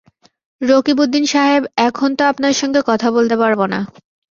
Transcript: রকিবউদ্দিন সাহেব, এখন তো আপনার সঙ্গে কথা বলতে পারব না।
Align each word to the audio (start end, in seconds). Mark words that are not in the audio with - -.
রকিবউদ্দিন 0.61 1.25
সাহেব, 1.25 1.63
এখন 1.87 2.09
তো 2.15 2.23
আপনার 2.25 2.53
সঙ্গে 2.53 2.81
কথা 2.85 3.07
বলতে 3.11 3.35
পারব 3.37 3.59
না। 3.65 3.79